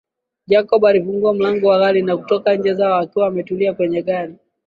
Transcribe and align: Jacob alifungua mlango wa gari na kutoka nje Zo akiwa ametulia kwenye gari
Jacob 0.47 0.85
alifungua 0.85 1.33
mlango 1.33 1.67
wa 1.67 1.79
gari 1.79 2.01
na 2.01 2.17
kutoka 2.17 2.55
nje 2.55 2.73
Zo 2.73 2.95
akiwa 2.95 3.27
ametulia 3.27 3.73
kwenye 3.73 4.01
gari 4.01 4.35